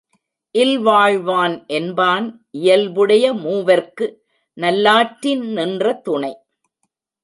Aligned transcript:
இல்வாழ்வான் 0.55 1.55
என்பான் 1.67 2.25
இயல்புடைய 2.51 3.25
மூவர்க்கு 3.35 4.07
நல்லாற்றின் 4.57 5.45
நின்ற 5.51 5.93
துணை. 6.03 6.33